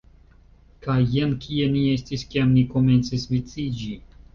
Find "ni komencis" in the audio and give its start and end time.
2.59-3.33